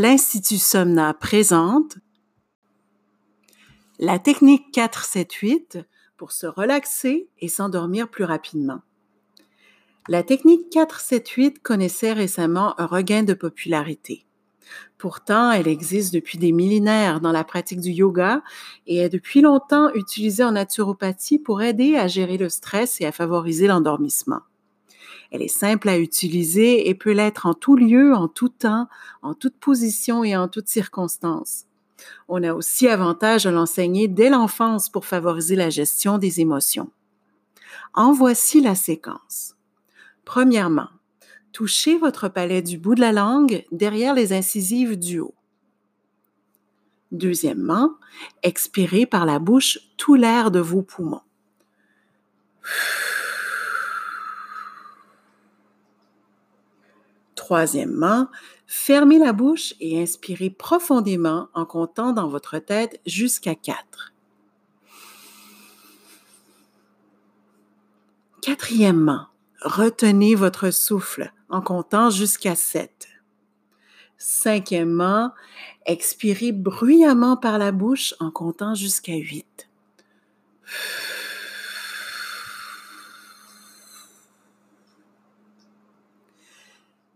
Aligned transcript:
l'Institut 0.00 0.56
Somna 0.56 1.12
présente 1.12 1.98
la 3.98 4.18
technique 4.18 4.74
4-7-8 4.74 5.84
pour 6.16 6.32
se 6.32 6.46
relaxer 6.46 7.28
et 7.38 7.48
s'endormir 7.48 8.08
plus 8.08 8.24
rapidement. 8.24 8.80
La 10.08 10.22
technique 10.22 10.72
4-7-8 10.72 11.58
connaissait 11.58 12.14
récemment 12.14 12.80
un 12.80 12.86
regain 12.86 13.24
de 13.24 13.34
popularité. 13.34 14.24
Pourtant, 14.96 15.52
elle 15.52 15.68
existe 15.68 16.14
depuis 16.14 16.38
des 16.38 16.52
millénaires 16.52 17.20
dans 17.20 17.32
la 17.32 17.44
pratique 17.44 17.80
du 17.80 17.90
yoga 17.90 18.42
et 18.86 19.00
est 19.00 19.10
depuis 19.10 19.42
longtemps 19.42 19.92
utilisée 19.92 20.44
en 20.44 20.52
naturopathie 20.52 21.38
pour 21.38 21.60
aider 21.60 21.96
à 21.96 22.06
gérer 22.06 22.38
le 22.38 22.48
stress 22.48 23.02
et 23.02 23.04
à 23.04 23.12
favoriser 23.12 23.66
l'endormissement. 23.66 24.40
Elle 25.30 25.42
est 25.42 25.48
simple 25.48 25.88
à 25.88 25.98
utiliser 25.98 26.88
et 26.88 26.94
peut 26.94 27.12
l'être 27.12 27.46
en 27.46 27.54
tout 27.54 27.76
lieu, 27.76 28.14
en 28.14 28.28
tout 28.28 28.48
temps, 28.48 28.88
en 29.22 29.34
toute 29.34 29.56
position 29.56 30.24
et 30.24 30.36
en 30.36 30.48
toutes 30.48 30.68
circonstances. 30.68 31.66
On 32.28 32.42
a 32.42 32.52
aussi 32.52 32.88
avantage 32.88 33.46
à 33.46 33.50
l'enseigner 33.50 34.08
dès 34.08 34.30
l'enfance 34.30 34.88
pour 34.88 35.04
favoriser 35.04 35.56
la 35.56 35.70
gestion 35.70 36.18
des 36.18 36.40
émotions. 36.40 36.90
En 37.94 38.12
voici 38.12 38.60
la 38.60 38.74
séquence. 38.74 39.54
Premièrement, 40.24 40.88
touchez 41.52 41.98
votre 41.98 42.28
palais 42.28 42.62
du 42.62 42.78
bout 42.78 42.94
de 42.94 43.00
la 43.00 43.12
langue 43.12 43.64
derrière 43.72 44.14
les 44.14 44.32
incisives 44.32 44.98
du 44.98 45.20
haut. 45.20 45.34
Deuxièmement, 47.12 47.94
expirez 48.42 49.06
par 49.06 49.26
la 49.26 49.40
bouche 49.40 49.78
tout 49.96 50.14
l'air 50.14 50.50
de 50.50 50.60
vos 50.60 50.82
poumons. 50.82 51.22
Troisièmement, 57.50 58.28
fermez 58.68 59.18
la 59.18 59.32
bouche 59.32 59.74
et 59.80 60.00
inspirez 60.00 60.50
profondément 60.50 61.48
en 61.52 61.64
comptant 61.64 62.12
dans 62.12 62.28
votre 62.28 62.60
tête 62.60 63.00
jusqu'à 63.06 63.56
4. 63.56 64.12
Quatrièmement, 68.40 69.26
retenez 69.62 70.36
votre 70.36 70.70
souffle 70.70 71.32
en 71.48 71.60
comptant 71.60 72.08
jusqu'à 72.10 72.54
7. 72.54 73.08
Cinquièmement, 74.16 75.32
expirez 75.86 76.52
bruyamment 76.52 77.36
par 77.36 77.58
la 77.58 77.72
bouche 77.72 78.14
en 78.20 78.30
comptant 78.30 78.76
jusqu'à 78.76 79.16
8. 79.16 79.68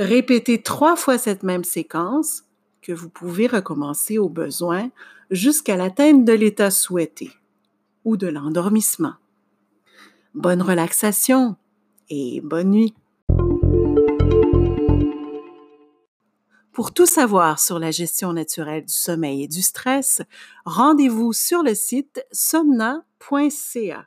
Répétez 0.00 0.62
trois 0.62 0.96
fois 0.96 1.18
cette 1.18 1.42
même 1.42 1.62
séquence 1.62 2.44
que 2.80 2.90
vous 2.90 3.10
pouvez 3.10 3.46
recommencer 3.46 4.16
au 4.16 4.30
besoin 4.30 4.90
jusqu'à 5.30 5.76
l'atteinte 5.76 6.24
de 6.24 6.32
l'état 6.32 6.70
souhaité 6.70 7.30
ou 8.06 8.16
de 8.16 8.26
l'endormissement. 8.26 9.12
Bonne 10.34 10.62
relaxation 10.62 11.56
et 12.08 12.40
bonne 12.40 12.70
nuit. 12.70 12.94
Pour 16.72 16.94
tout 16.94 17.04
savoir 17.04 17.60
sur 17.60 17.78
la 17.78 17.90
gestion 17.90 18.32
naturelle 18.32 18.86
du 18.86 18.94
sommeil 18.94 19.42
et 19.42 19.48
du 19.48 19.60
stress, 19.60 20.22
rendez-vous 20.64 21.34
sur 21.34 21.62
le 21.62 21.74
site 21.74 22.24
somna.ca. 22.32 24.06